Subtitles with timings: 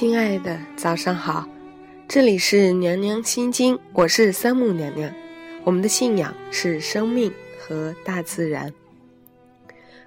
[0.00, 1.46] 亲爱的，早上好，
[2.08, 5.14] 这里是娘娘心经，我是三木娘娘。
[5.62, 8.72] 我们的信仰是生命和大自然，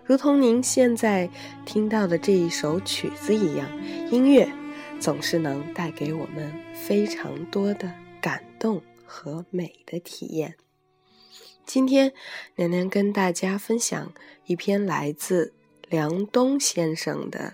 [0.03, 1.29] 如同您现在
[1.63, 3.69] 听到的这一首曲子一样，
[4.09, 4.51] 音乐
[4.99, 10.55] 总是能带给我们非常多的感动和美的体验。
[11.67, 12.11] 今天，
[12.55, 14.11] 娘娘跟大家分享
[14.47, 15.53] 一篇来自
[15.87, 17.53] 梁冬先生的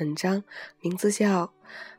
[0.00, 0.42] 文章，
[0.80, 1.46] 名字叫《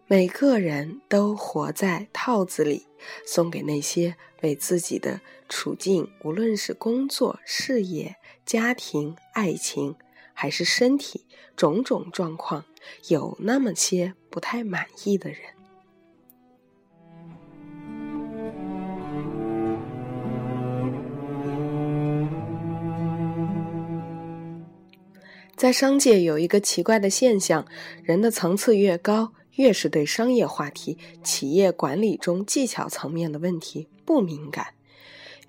[0.10, 2.88] 每个人都活在套子里》，
[3.26, 9.96] 送给那些为自己的处境，无论是工作、事业、家庭、爱情，
[10.34, 11.26] 还是身体
[11.58, 12.64] 种种状况，
[13.10, 15.40] 有那么些不太满意的人。
[25.58, 27.68] 在商界有一个奇怪的现象：
[28.04, 34.74] 人的层次越高，越是对商业话题、企业管理中技巧层面的问题不敏感；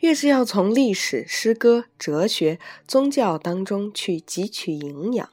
[0.00, 5.30] 越是要从历史、诗歌、哲学、宗教当中去汲取营养。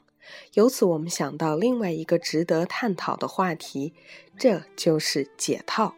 [0.54, 3.94] 由此，我们想到另外一个值得探讨的话题，
[4.38, 5.94] 这就是解套。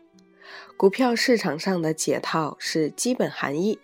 [0.77, 3.79] 股票市场上的解套是基本含义。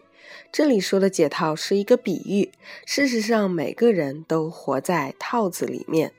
[0.53, 2.53] 这里说的解套是一个比喻。
[2.87, 6.13] 事实上，每个人都活在套子里面，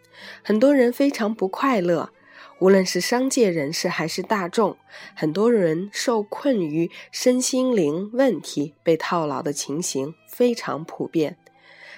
[0.44, 2.12] 很多人非常不快乐。
[2.60, 4.78] 无论是商界人士还是大众，
[5.16, 11.38] 很多人受困于身心灵问题，被套牢的情形非常普遍。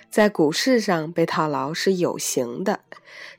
[0.10, 2.80] 在股市上被套牢是有形的，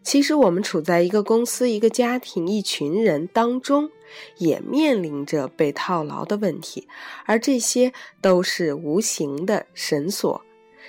[0.02, 3.90] 其实我们处在一个公司、一个家庭、一群人当中。
[4.38, 6.88] 也面临着被套牢的问题，
[7.26, 7.92] 而这些
[8.22, 10.42] 都是无形的绳索。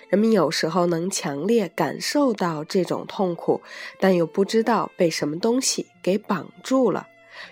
[0.10, 3.62] 人们有时候能强烈感受到这种痛苦，
[4.00, 7.08] 但又不知道被什么东西给绑住了。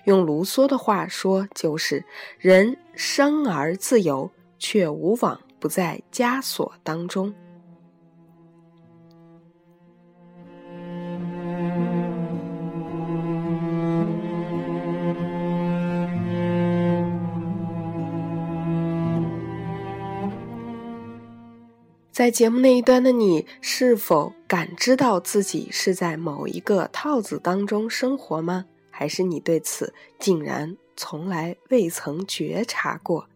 [0.06, 2.04] 用卢梭的话说，就是
[2.40, 4.30] 人生而自由，
[4.60, 7.34] 却无往不在枷锁当中。
[22.28, 28.66] 在节目那一端的你，是否感知到自己是在某一个套子当中生活吗？
[28.92, 33.30] 还是你对此竟然从来未曾觉察过？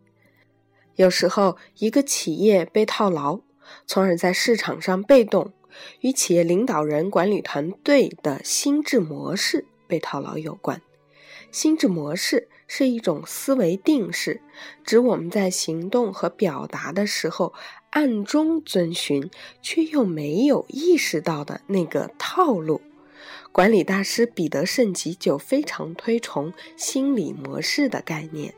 [0.95, 3.39] 有时候，一个企业被套牢，
[3.87, 5.53] 从而在市场上被动，
[6.01, 10.81] 与企业领导人、管理团队的心智模式被套牢有关。
[11.49, 14.41] 心智模式是一种思维定式，
[14.83, 17.53] 指我们在行动和表达的时候。
[17.91, 19.29] 暗中遵循，
[19.61, 22.81] 却又没有意识到的那个套路。
[23.51, 28.53] 管理大师彼得·圣吉就非常推崇心理模式的概念。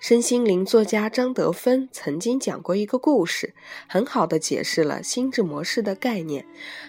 [0.00, 3.54] 身心灵作家张德芬曾经讲过一个故事，
[3.86, 6.44] 很好的解释了心智模式的概念。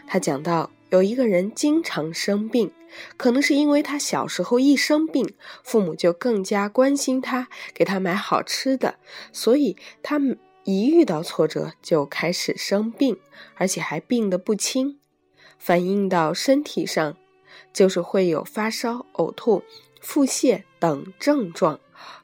[0.08, 2.72] 他讲到，有一个人经常生病，
[3.16, 8.96] 可能是因为他小时候一生病，父母就更加关心他，给他买好吃的，
[9.31, 10.19] 所以他。
[10.63, 13.19] 一遇到挫折就开始生病，
[13.56, 14.97] 而且还病得不轻，
[15.57, 17.18] 反映到身体上，
[17.74, 19.63] 就是会有发烧、呕吐、
[20.01, 21.79] 腹泻等症状。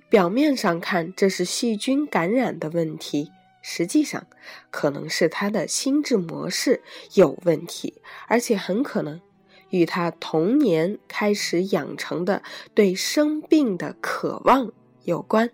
[0.10, 4.26] 表面上看这是细菌感染的问题，实际上
[4.72, 6.82] 可能是他的心智模式
[7.14, 9.22] 有问题，而且很可能
[9.70, 12.42] 与他童年开始养成的
[12.74, 14.72] 对生病的渴望
[15.04, 15.52] 有关。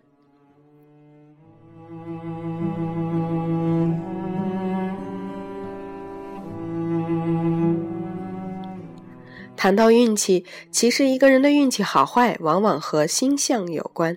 [9.66, 14.16] 谈到运气，其实一个人的运气好坏，往往和心象有关，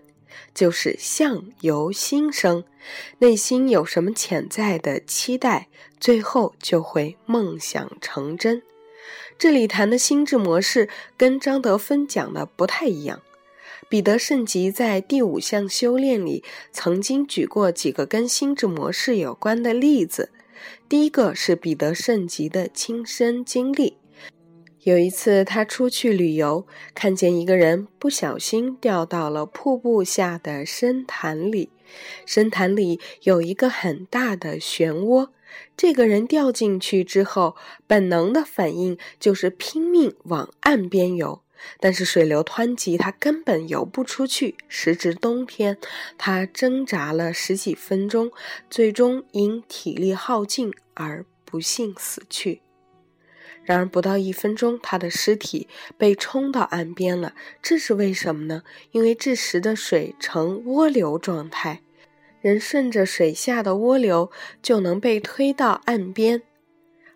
[0.54, 2.64] 就是相由心生，
[3.20, 5.68] 内心有什么潜在的期待，
[5.98, 8.62] 最后就会梦想成真。
[9.38, 13.22] 这里谈的心智模式跟张德芬讲的不太一样。
[13.88, 20.30] 彼得圣吉在第五项修炼里曾经举过几个跟心智模式有关的例子，
[20.90, 23.96] 第一个是彼得圣吉的亲身经历。
[24.84, 31.70] 有一次，他出去旅游，看见一个人不小心掉到了瀑布下的深潭里。
[32.24, 35.30] 深潭里有一个很大的漩涡，
[35.76, 41.42] 这个人掉进去之后，本能的反应就是拼命往岸边游。
[41.80, 44.54] 但是水流湍急，他根本游不出去。
[44.68, 45.76] 时值冬天，
[46.16, 48.30] 他挣扎了十几分钟，
[48.70, 52.60] 最终因体力耗尽而不幸死去。
[53.68, 55.68] 然而不到一分钟，他的尸体
[55.98, 57.34] 被冲到岸边了。
[57.60, 58.62] 这是为什么呢？
[58.92, 61.82] 因为这时的水呈涡流状态，
[62.40, 64.30] 人顺着水下的涡流
[64.62, 66.44] 就能被推到岸边。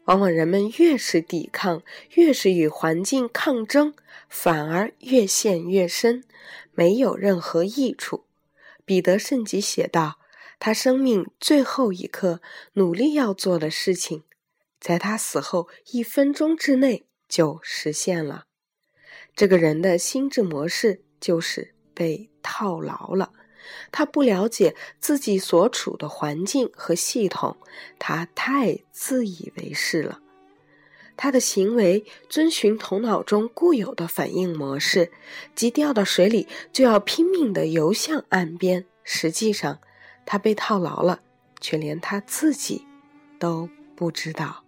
[0.04, 1.82] 往往人们越是抵抗，
[2.16, 3.94] 越是与环境抗争，
[4.28, 6.22] 反而越陷越深，
[6.74, 8.24] 没有任何益处。
[8.84, 10.18] 彼得圣吉写道
[10.60, 12.42] ：“他生命最后一刻
[12.74, 14.24] 努力要做的事情，
[14.82, 18.44] 在他死后一分钟之内就实现了。
[19.36, 23.32] 这个人的心智模式就是被套牢了。”
[23.92, 27.56] 他不了解自己所处的环境和系统，
[27.96, 30.18] 他太自以为是了。
[31.16, 35.12] 他的行为遵循头脑中固有的反应模式，
[35.54, 38.84] 即掉到水里就要拼命地游向岸边。
[39.04, 39.78] 实际上，
[40.26, 41.22] 他被套牢了，
[41.60, 42.84] 却连他自己
[43.38, 44.61] 都不知道。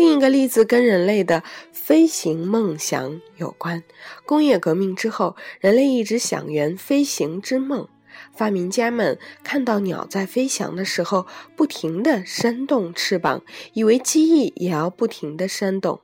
[0.00, 3.84] 另一个例子跟人类的飞行梦想有关。
[4.24, 7.86] 工业革命之后，人类一直想圆飞行之梦。
[8.34, 13.42] 发明家们看到鸟在飞翔的时候，不停地扇动翅膀，
[13.74, 16.00] 以为机翼也要不停地扇动。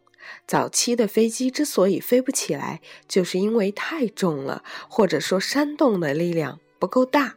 [0.47, 7.37] 早期的飞机之所以飞不起来，就是因为太重了，或者说扇动的力量不够大。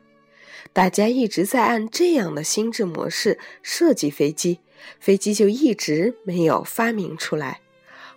[0.74, 4.60] 大家一直在按这样的心智模式设计飞机。
[5.00, 7.62] 飞机就一直没有发明出来。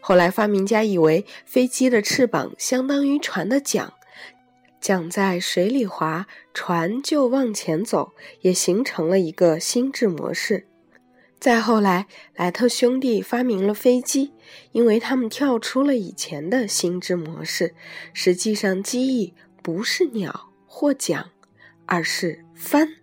[0.01, 3.93] 后来发明家以为飞机的翅膀相当于船的桨，
[4.81, 10.67] 桨在水里划，船就往前走，也形成了一个心智模式。
[11.39, 14.33] 再后来，莱特兄弟发明了飞机，
[14.71, 17.75] 因为他们跳出了以前的心智模式。
[18.13, 21.31] 实际上，机翼不是鸟或桨，
[21.87, 23.02] 而是帆。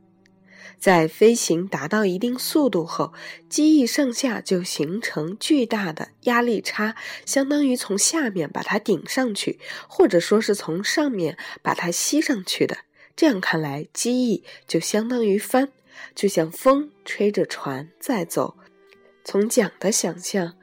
[0.79, 3.13] 在飞行达到一定速度后，
[3.49, 6.95] 机翼上下就形成巨大的压力差，
[7.25, 12.77] 相当于从下面把它顶上去，或者说是从上面把它吸上去的。
[13.15, 15.69] 这样看来，机翼就相当于帆，
[16.15, 18.55] 就像风吹着船在走。
[19.25, 20.55] 从桨的想象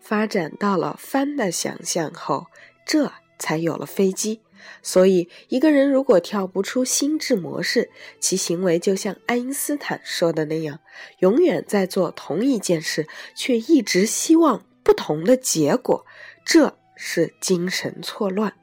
[0.00, 2.46] 发展到了帆的想象后，
[2.86, 4.40] 这才有了飞机。
[4.82, 7.90] 所以，一个人如果跳不出心智模式，
[8.20, 10.80] 其行为就像爱因斯坦说的那样，
[11.18, 16.06] 永远在做同一件事，却一直希望不同的结果，
[16.44, 18.54] 这是精神错乱。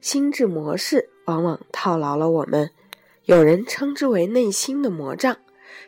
[0.00, 2.70] 心智模式往往套牢了我们，
[3.26, 5.36] 有人称之为内心的魔障，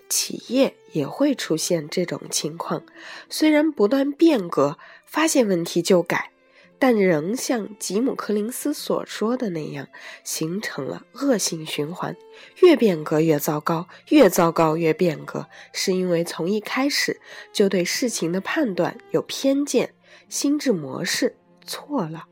[0.08, 2.84] 企业也会出现这种情况。
[3.28, 6.30] 虽然不断变革，发现问题就改。
[6.78, 9.88] 但仍像吉姆·柯林斯所说的那样，
[10.22, 12.16] 形成了恶性循环，
[12.62, 17.20] 越变革越糟糕，越糟糕越变革，是因为从一开始
[17.52, 19.94] 就对事情的判断有偏见，
[20.28, 22.24] 心智模式错了。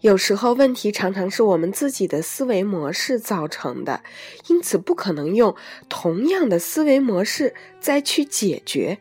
[0.00, 4.02] 有时候问题常常是我们自己的思维模式造成的，
[4.46, 5.56] 因此不可能用
[5.88, 8.98] 同样的思维模式再去解决。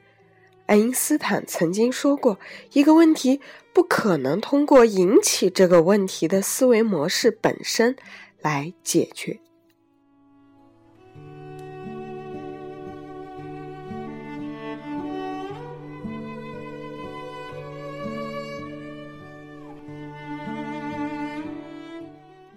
[0.65, 2.39] 爱因斯坦曾经说过，
[2.73, 3.39] 一个问题
[3.73, 7.95] 不可能通过引起这个问题的思维模式本身
[8.41, 9.39] 来解决。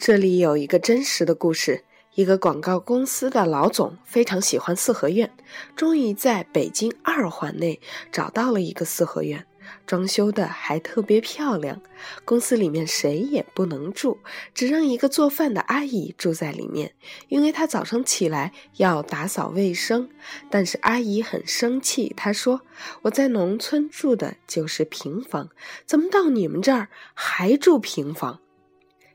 [0.03, 5.31] 这里有一个真实的故事：一个广告公司的老总非常喜欢四合院，
[5.77, 7.79] 终于在北京二环内
[8.11, 9.45] 找到了一个四合院，
[9.85, 11.83] 装修的还特别漂亮。
[12.25, 14.17] 公司里面谁也不能住，
[14.55, 16.95] 只让一个做饭的阿姨住在里面，
[17.29, 20.09] 因为她早上起来要打扫卫生。
[20.49, 22.63] 但是阿姨很生气，她说
[23.05, 25.51] ：“我在农村住的就是平房，
[25.85, 28.41] 怎么到你们这儿还住平房？”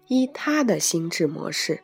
[0.08, 1.82] 依他的心智模式，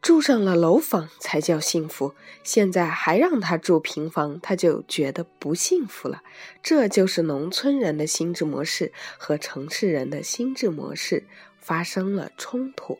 [0.00, 2.14] 住上了楼房才叫幸福。
[2.42, 6.22] 现在还让他住平房，他就觉得不幸福了。
[6.62, 11.26] 这就是农村人的心智模式和城市人的心智模式
[11.58, 12.98] 发生了冲突。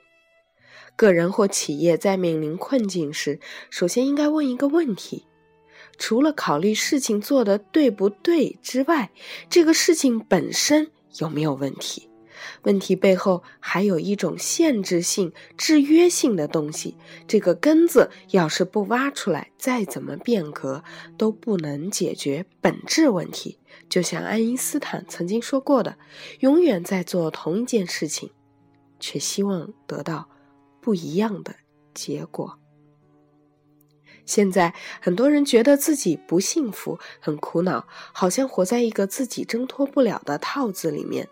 [0.94, 5.26] 个人或企业在面临困境时，首先应该问一个问题：
[5.98, 9.10] 除了考虑事情做得对不对之外，
[9.50, 12.08] 这个事情本身有没有问题？
[12.62, 16.96] 问题背后还有一种限制性、制约性的东西，
[17.26, 20.82] 这个根子要是不挖出来，再怎么变革
[21.16, 23.58] 都不能解决本质问题。
[23.88, 25.98] 就像爱因斯坦曾经说过的
[26.40, 28.30] ：“永远在做同一件事情，
[29.00, 30.28] 却希望得到
[30.80, 31.56] 不一样的
[31.92, 32.58] 结果。
[34.24, 41.28] 现在很多人觉得自己不幸福，很苦恼，好像活在一个自己挣脱不了的套子里面。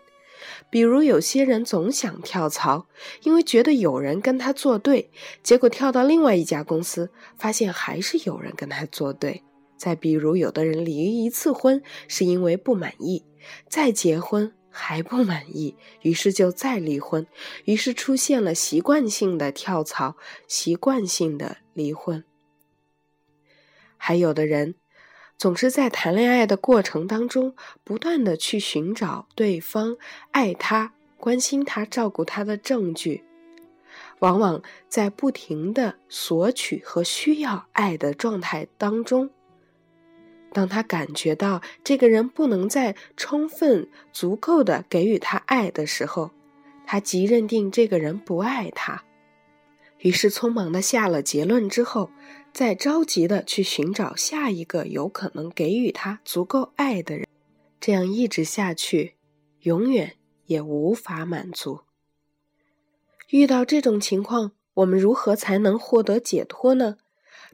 [0.69, 2.87] 比如，有些人总想跳槽，
[3.23, 5.09] 因为觉得有人跟他作对，
[5.43, 9.43] 结果跳到另外一家公司，发现还是有人跟他作对。
[9.77, 13.25] 再比如，有的人离一次婚是因为不满意，
[13.67, 17.25] 再结婚还不满意，于是就再离婚，
[17.65, 20.15] 于是出现了习惯性的跳槽，
[20.47, 22.23] 习惯性的离婚。
[23.97, 24.75] 还有的人，
[25.41, 29.97] 总是在谈恋爱的过程当中，不断的去寻找对方
[30.29, 33.23] 爱他、关心他、照顾他的证据，
[34.19, 39.31] 往往在不停的索取和需要爱的状态当中，
[40.53, 46.29] 当他感觉到这个人不能再充分、足够的给予他爱的时候，
[46.85, 49.03] 他即认定这个人不爱他。
[50.01, 52.09] 于是，匆忙的下了结论之后，
[52.51, 57.27] 再着急的去寻找下一个有可能给予他足够爱的人，
[57.79, 59.13] 这样一直下去，
[59.61, 60.15] 永远
[60.47, 61.81] 也无法满足。
[63.29, 66.97] 遇到这种情况，我们如何才能获得解脱呢？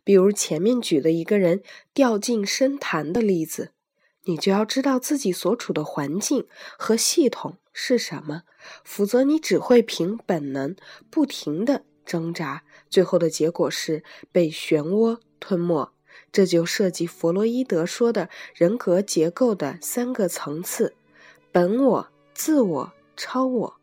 [0.05, 1.61] 比如前面举的一个人
[1.93, 3.73] 掉进深潭的例子，
[4.23, 8.43] 你就要知道自己所处的环境和系统是什么，
[8.85, 10.73] 否则你只会凭本能
[11.09, 11.83] 不停的。
[12.07, 15.91] 挣扎，最后的结果是被漩涡吞没。
[16.31, 20.95] 这就涉及弗洛伊德说的人格结构的三个层次：
[21.51, 23.75] 本我、自我、超我。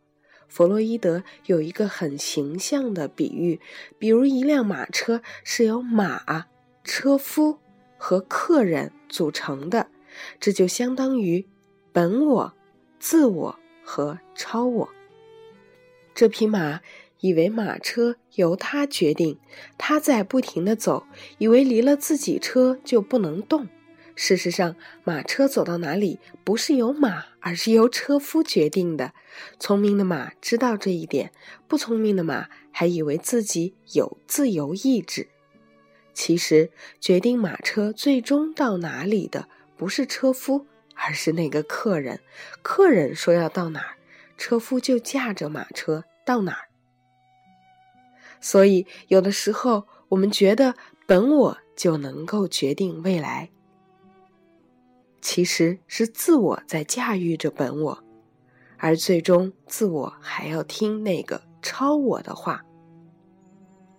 [0.48, 3.60] 弗洛伊德有一个很形象的比喻，
[3.98, 6.46] 比如一辆马车是由马、
[6.82, 7.58] 车夫
[7.98, 9.88] 和客人组成的，
[10.40, 11.46] 这就相当于
[11.92, 12.54] 本我、
[12.98, 14.88] 自我和超我。
[16.14, 16.80] 这匹马。
[17.24, 19.38] 以为马车由他决定，
[19.78, 21.06] 他在不停的走，
[21.38, 23.66] 以为离了自己车就不能动。
[24.14, 29.14] 事实上，马车走到哪里不是由马，而是由车夫决定的。
[29.58, 31.32] 聪明的马知道这一点，
[31.66, 35.28] 不聪明的马还以为自己有自由意志。
[36.12, 42.20] 其实，决定马车最终到哪里的不是车夫，而是那个客人。
[42.60, 43.96] 客人说要到哪儿，
[44.36, 46.68] 车夫就驾着马车到哪儿。
[48.44, 50.74] 所以，有的时候我们觉得
[51.06, 53.48] 本我就能够决定未来，
[55.22, 58.04] 其实是自我在驾驭着本我，
[58.76, 62.62] 而最终自我还要听那个超我的话。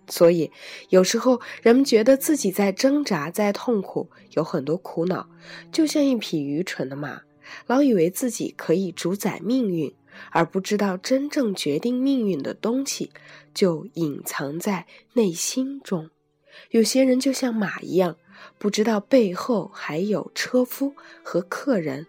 [0.06, 0.52] 所以，
[0.90, 5.28] 有时候人们觉得自己在挣扎，在痛苦，有很多苦恼，
[5.72, 7.22] 就像一匹愚蠢的马，
[7.66, 9.92] 老以为自己可以主宰命运。
[10.30, 13.10] 而不知道真正决定命运的东西，
[13.54, 16.10] 就隐藏在内心中。
[16.70, 18.16] 有些人就像马一样，
[18.58, 22.06] 不知道背后还有车夫和客人，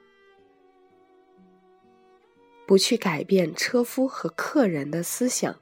[2.65, 5.59] 不去改变车夫和客人的思想，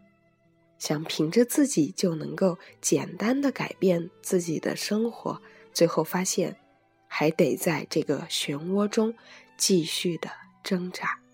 [0.78, 5.42] 想凭着自己就能够简单的改变自己的生活，
[5.74, 6.56] 最后发现，
[7.08, 9.16] 还得在这个漩涡中
[9.58, 10.30] 继续的
[10.64, 11.25] 挣扎。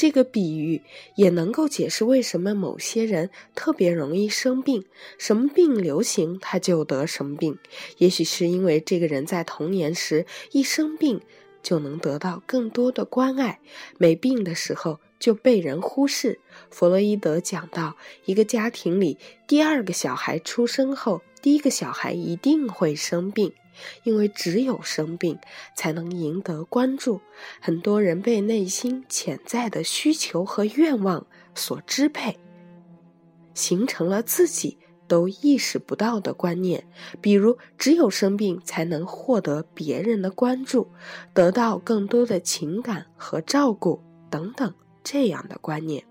[0.00, 0.80] 这个比喻
[1.14, 4.86] 也能够解释为什么某些人特别容易生病，
[5.18, 7.58] 什么病流行他就得什么病。
[7.98, 11.20] 也许是因为这个人在童年时一生病
[11.62, 13.60] 就能得到更多的关爱，
[13.98, 16.40] 没病的时候就被人忽视。
[16.70, 23.52] 弗洛伊德讲到，一个家庭里第二个小孩出生后，第一个小孩一定会生病。
[24.02, 25.38] 因为只有生病，
[25.74, 27.20] 才能赢得关注。
[27.60, 32.38] 很多人被内心潜在的需求和愿望所支配，
[33.54, 36.86] 形成了自己都意识不到的观念，
[37.20, 40.88] 比如只有生病才能获得别人的关注，
[41.34, 44.72] 得到更多的情感和照顾等等
[45.02, 46.04] 这样的观念。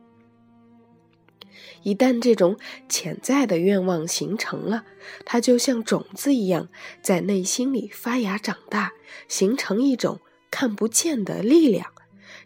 [1.83, 4.85] 一旦这种潜在的愿望形成了，
[5.25, 6.69] 它就像种子一样，
[7.01, 8.93] 在内心里发芽长大，
[9.27, 10.19] 形成一种
[10.51, 11.91] 看不见的力量。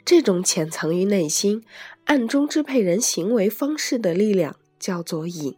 [0.05, 1.63] 这种潜藏于内心、
[2.05, 5.55] 暗中支配人行为方式的力量叫做瘾。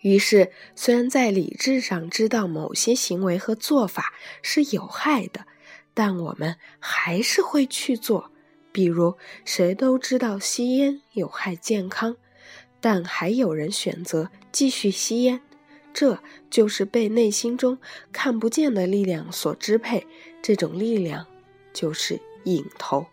[0.00, 5.46] 于是，虽然在理智上知道某些行为和做法是有害的，
[5.94, 8.30] 但我们还是会去做。
[8.72, 12.16] 比如，谁都知道吸烟有害健康。
[12.82, 15.40] 但还有人选择继续吸烟，
[15.94, 16.18] 这
[16.50, 17.78] 就是被内心中
[18.12, 20.06] 看不见的力量所支配。
[20.42, 21.24] 这种力量
[21.72, 23.06] 就是瘾头。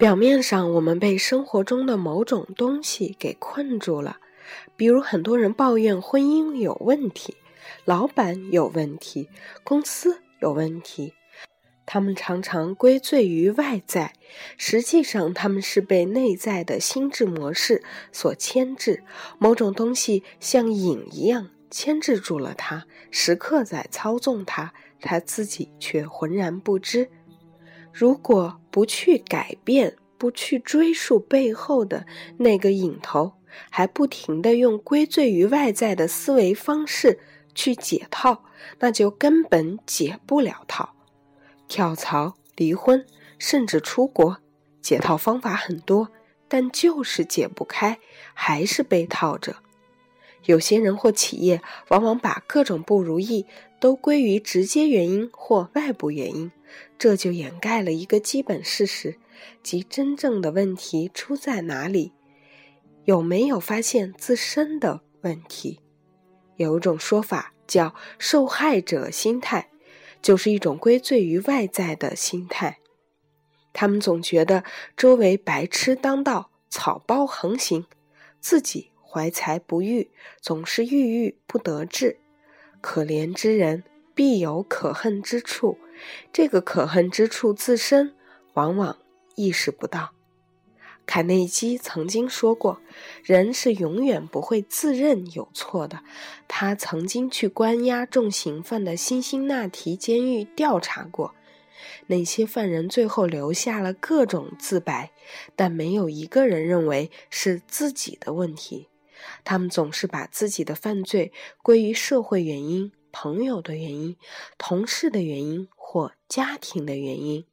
[0.00, 4.16] 表面上，我们被生活中的某种东西给困住了，
[4.74, 7.36] 比如很多人抱怨婚姻有问题，
[7.84, 9.28] 老板有问题，
[9.62, 11.12] 公司有问题。
[11.84, 14.14] 他们常常归罪于外在，
[14.56, 19.02] 实际上他们是被内在的心智模式所牵制。
[19.38, 27.10] 某种东西像瘾一样牵制住了他，时刻在操纵他，他自己却浑然不知。
[27.92, 32.06] 如果不去改变，不去追溯背后的
[32.38, 33.32] 那个引头，
[33.70, 37.18] 还不停的用归罪于外在的思维方式
[37.54, 38.44] 去解套，
[38.78, 40.94] 那就根本解不了套。
[41.66, 43.06] 跳槽、离婚，
[43.38, 44.38] 甚至出国，
[44.80, 46.10] 解套方法很多，
[46.48, 47.98] 但就是解不开，
[48.34, 49.56] 还是被套着。
[50.44, 53.46] 有些人或企业往往把各种不如意
[53.78, 56.50] 都归于直接原因或外部原因。
[56.98, 59.18] 这就掩盖了一个基本事实，
[59.62, 62.12] 即真正的问题出在哪里？
[63.04, 65.80] 有没有发现自身的问题？
[66.56, 69.70] 有一种说法叫“受害者心态”，
[70.20, 72.78] 就是一种归罪于外在的心态。
[73.72, 74.64] 他们总觉得
[74.96, 77.86] 周围白痴当道、草包横行，
[78.40, 80.10] 自己怀才不遇，
[80.40, 82.18] 总是郁郁不得志。
[82.82, 83.84] 可怜之人
[84.14, 85.78] 必有可恨之处。
[86.32, 88.14] 这个可恨之处自身
[88.54, 88.98] 往往
[89.34, 90.12] 意识不到。
[91.06, 92.80] 凯内基曾经说过
[93.24, 96.00] ：“人是永远不会自认有错的。”
[96.46, 101.34] 他曾经去关押重刑犯的辛辛那提监狱调查过，
[102.06, 105.10] 那些犯人最后留下了各种自白，
[105.56, 108.88] 但没有一个人认为是自己的问题。
[109.42, 111.32] 他们总是把自己的犯罪
[111.62, 114.16] 归于社会原因、朋友的原因、
[114.58, 115.66] 同事的原因。
[115.92, 117.44] 或家庭的原因，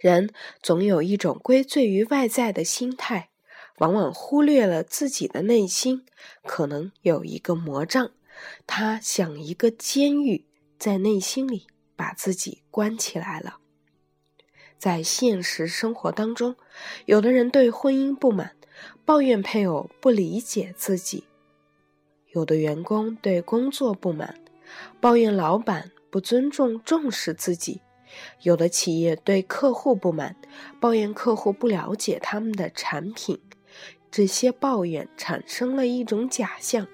[0.00, 3.30] 人总有一种归罪于外在的心态，
[3.78, 6.04] 往往忽略了自己的内心
[6.42, 8.10] 可能有一个魔障，
[8.66, 10.44] 它像一个监狱，
[10.76, 13.58] 在内心里把自己关起来了。
[14.76, 16.56] 在现实生活当中，
[17.04, 18.56] 有的人对婚姻不满，
[19.04, 21.22] 抱怨配偶不理解自己；
[22.32, 24.40] 有的员工对工作不满，
[25.00, 25.92] 抱怨老板。
[26.16, 27.82] 不尊重、重视自己，
[28.40, 30.34] 有的企业对客户不满，
[30.80, 33.38] 抱怨客户不了解他们的产品。
[34.10, 36.88] 这些抱怨产生了一种假象，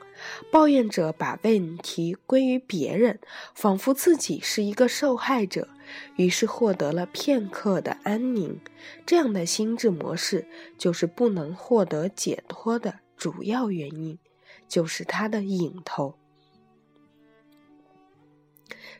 [0.51, 3.21] 抱怨者把问题归于别人，
[3.55, 5.69] 仿佛自己是一个受害者，
[6.17, 8.59] 于是获得了片刻的安宁。
[9.07, 14.19] 这样的心智模式就是不能获得解脱的主要原因，
[14.67, 16.19] 就是他的影头。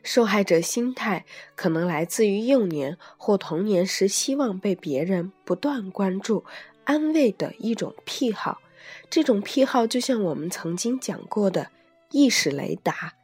[0.03, 6.45] 受害者心态可能来自于幼年或童年时希望被别人不断关注、
[6.85, 8.61] 安慰的一种癖好。
[9.09, 11.71] 这种癖好就像我们曾经讲过的
[12.11, 13.15] 意识雷达。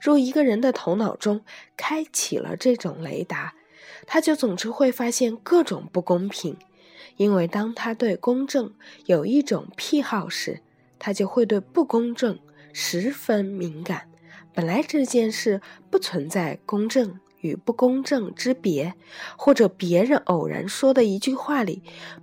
[0.00, 1.44] 若一个人的头脑中
[1.76, 3.54] 开启了这种雷达，
[4.06, 6.56] 他就总是会发现各种不公平。
[7.16, 8.74] 因为当他对公正
[9.06, 10.62] 有一种癖好时，
[10.98, 12.40] 他就会对不公正
[12.72, 14.10] 十分敏感。
[14.54, 18.94] 本来这件事不存在公正与不公正之别，
[19.36, 21.82] 或者别人偶然说的一句话里，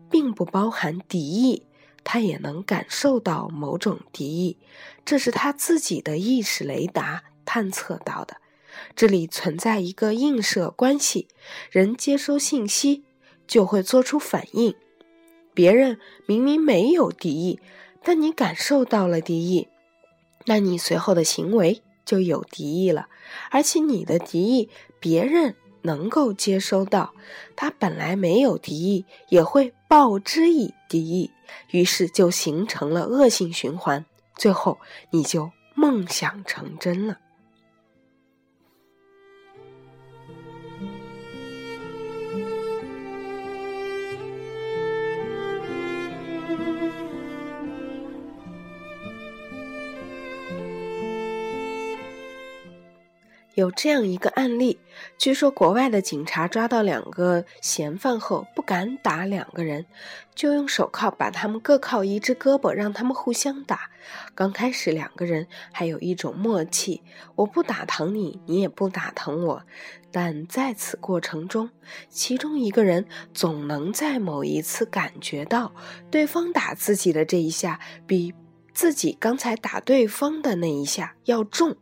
[0.10, 1.63] 并不包含敌意，
[2.04, 4.58] 他也能感受到某种敌意，
[5.04, 8.38] 这是他自己的意识雷达探测到的。
[8.96, 11.28] 这里存在一个映射关系，
[11.70, 13.04] 人接收信息
[13.46, 14.74] 就会做出反应。
[15.54, 17.60] 别人明明没有敌意，
[18.02, 19.67] 但你感受到了敌意，
[20.46, 21.84] 那你随后的行为。
[22.05, 23.07] 就有敌意了，
[23.49, 27.13] 而且你的敌意别人能够接收到，
[27.55, 31.31] 他本来没有敌意，也会报之以敌意，
[31.71, 34.77] 于是就形成了恶性循环，最后
[35.11, 37.17] 你就梦想成真了。
[53.55, 54.79] 有这样一个案例，
[55.17, 59.85] 据说国外的警察抓到两个嫌犯后，不敢打两个人，
[60.33, 63.89] 就用手铐把他们各铐一只胳膊，让他们互相打。
[64.33, 67.03] 刚开始两个人还有一种默契，
[67.35, 69.63] 我不打疼你，你也不打疼我。
[70.13, 71.69] 但在此过程中，
[72.09, 75.73] 其中一个人总能在某一次感觉到，
[76.09, 78.33] 对方打自己的这一下比
[78.73, 81.75] 自己刚才打对方的那一下要重。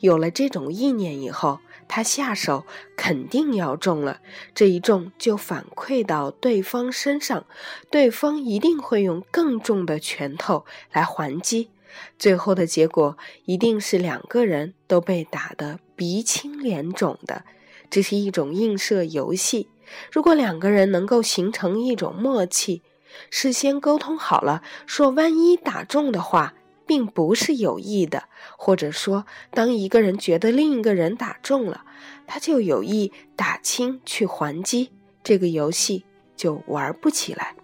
[0.00, 2.64] 有了这种意念以后，他下手
[2.96, 4.20] 肯定要重了。
[4.54, 7.46] 这一重就反馈到对方身上，
[7.90, 11.70] 对方一定会用更重的拳头来还击。
[12.18, 17.44] 最后的结果一定是两个人都被打得鼻青脸肿的。
[17.90, 19.68] 这是一种映射游戏。
[20.10, 22.80] 如果两个人能够形成一种默契，
[23.28, 26.54] 事先沟通好了，说万一打中的话。
[26.86, 28.24] 并不是有意的，
[28.56, 31.84] 或者说，当一个人觉得另一个人打中了，
[32.26, 34.90] 他就有意打轻去还击，
[35.22, 36.04] 这个游戏
[36.36, 37.54] 就玩不起来。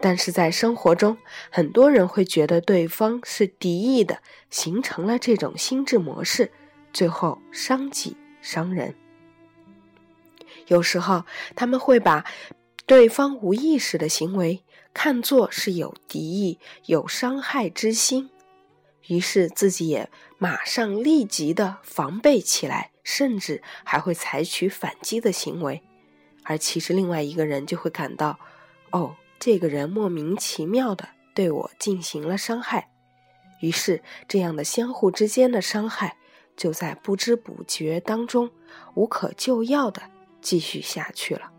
[0.00, 1.16] 但是在生活中，
[1.50, 6.50] 很多人会觉得对方是敌意的，形成了这种心智模式，
[6.92, 8.94] 最后伤己伤人。
[10.66, 12.24] 有时候他们会把
[12.86, 14.62] 对方无意识的行为。
[15.00, 18.30] 看作是有敌意、有伤害之心，
[19.06, 25.84] 于是自己也马上立即的防备起来，甚至还会采取反击的行为。
[26.42, 28.40] 而其实另外一个人就会感到，
[28.90, 32.90] 哦，这个人莫名其妙的对我进行了伤害，
[33.60, 36.16] 于是这样的相互之间的伤害
[36.56, 38.50] 就在不知不觉当中
[38.94, 40.02] 无可救药的
[40.40, 41.52] 继续下去了。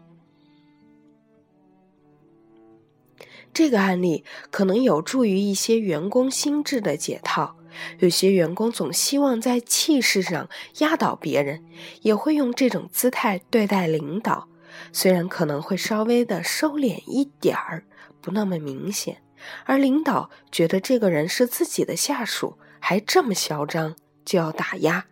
[3.54, 7.56] 这个案例可能有助于一些员工心智的解套。
[8.00, 11.64] 有些员工总希望在气势上压倒别人，
[12.02, 14.48] 也会用这种姿态对待领导。
[14.92, 17.84] 虽然可能会稍微的收敛一点儿，
[18.22, 19.22] 不那么明显，
[19.66, 25.06] 而领导觉得这个人是自己的下属，还这么嚣张，就要打压。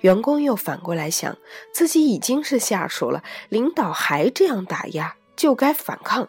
[0.00, 1.36] 员工又反过来想，
[1.72, 6.28] 自己已经是下属了，领导还这样打压，就该反抗。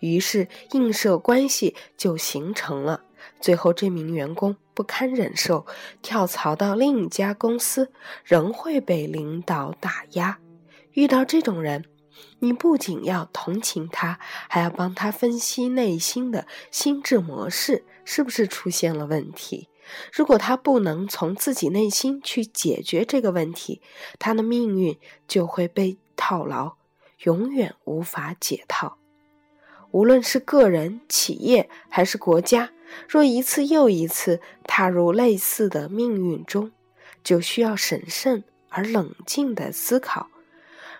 [0.00, 3.02] 于是映射关系就形成了。
[3.40, 5.66] 最后，这名员工不堪忍受，
[6.00, 7.92] 跳槽到另一家公司，
[8.24, 10.38] 仍会被领导打压。
[10.92, 11.84] 遇到这种人，
[12.38, 19.68] 你不仅要同情他，还要帮他分析内心的心智模式是不是出现了问题。
[20.12, 23.82] 如果他不能从自己内心去解决这个问题，
[24.18, 26.76] 他的命运就会被套牢，
[27.24, 28.98] 永远无法解套。
[29.96, 32.70] 无论是个人、企业还是国家，
[33.08, 36.70] 若一次又一次踏入类似的命运中，
[37.24, 40.28] 就需要审慎而冷静的思考。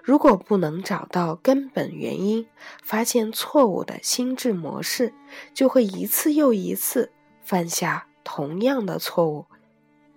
[0.02, 2.46] 如果不能找到根本原因，
[2.82, 5.12] 发现错误的心智模式，
[5.52, 9.44] 就会一次又一次犯下同样的错误。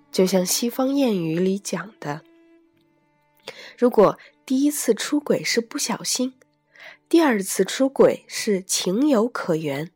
[0.09, 2.21] 就像西方谚语里讲的
[3.77, 6.33] ：“如果第一次出轨是不小心。”
[7.09, 9.89] 第二次出轨是情有可原，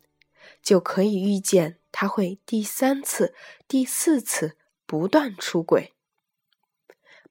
[0.63, 3.35] 就可以预见他会第三次、
[3.67, 5.93] 第四次不断出轨。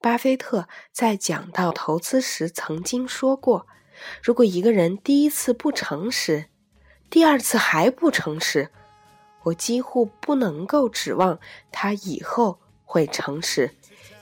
[0.01, 3.67] 巴菲特在讲到投资时曾经说过
[4.23, 6.47] ：“如果一个人第一次不诚实，
[7.11, 8.71] 第二次还不诚实，
[9.43, 11.41] 我几乎不能够指望
[11.73, 13.75] 他以后会诚实，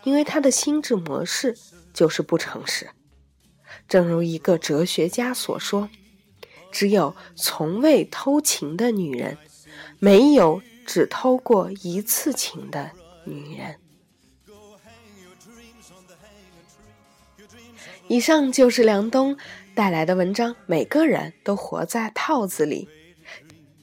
[0.05, 1.59] 因为他的心智模式
[1.93, 2.89] 就是不诚实。”
[3.91, 5.91] 正如一个哲学家所说
[6.71, 9.37] ：“只有从未偷情的女人，
[9.99, 12.93] 没有只偷过一次情的
[13.25, 13.75] 女人。”
[18.07, 19.37] 以上就是梁冬
[19.75, 20.55] 带来的文章。
[20.67, 22.89] 每个人都活在套子里，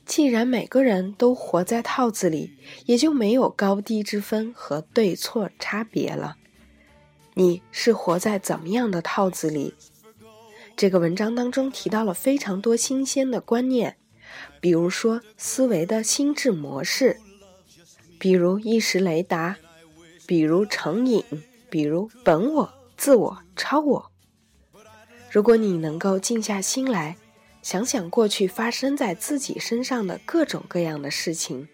[0.06, 2.54] 既然每个人都活在套子里，
[2.86, 6.38] 也就没有高低之分和对错差别了。
[7.34, 9.76] 你是活在怎么样的套子里？
[10.78, 13.98] 这个文章当中提到了非常多新鲜的观念，
[14.62, 17.20] 比如说思维的心智模式，
[18.20, 19.58] 比如意识雷达，
[20.28, 21.24] 比如成瘾，
[21.72, 24.12] 比如本我、自我、超我。
[25.32, 27.18] 如果你能够静下心来，
[27.64, 31.68] 想想过去发生在自己身上的各种各样的事情，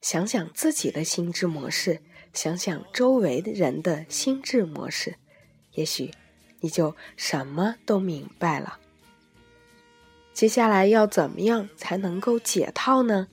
[0.00, 2.00] 想想自己的心智模式，
[2.32, 5.16] 想想周围的人的心智模式，
[5.72, 6.10] 也许。
[6.60, 8.78] 你就什么都明白了。
[10.32, 13.28] 接下来要怎么样才能够解套呢？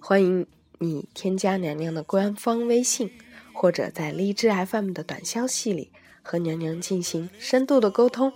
[0.00, 0.46] 欢迎
[0.78, 3.10] 你添加娘娘的官方微信，
[3.54, 8.32] 或者在荔枝 FM 的短消息里和娘娘进行深度的沟通。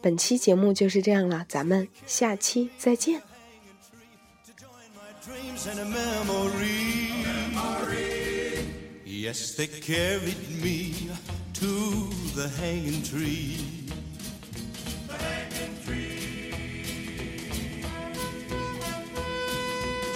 [0.00, 3.22] 本期节目就是这样了，咱们下期再见。
[9.06, 11.10] Yes, they carried me
[11.64, 13.56] to the hanging tree.
[15.08, 16.52] The hanging tree.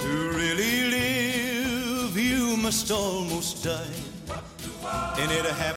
[0.02, 3.98] To really live, you must almost die.
[5.20, 5.46] And it